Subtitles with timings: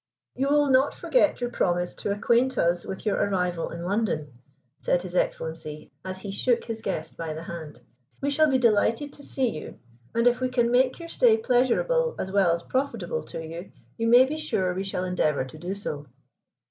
[0.33, 4.33] "You will not forget your promise to acquaint us with your arrival in London,"
[4.79, 7.81] said His Excellency as he shook his guest by the hand.
[8.19, 9.77] "We shall be delighted to see you,
[10.15, 14.07] and if we can make your stay pleasurable as well as profitable to you, you
[14.07, 16.07] may be sure we shall endeavor to do so."